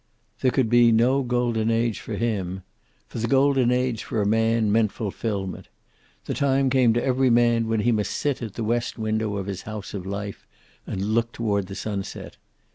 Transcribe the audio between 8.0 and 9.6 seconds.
sit at the west window of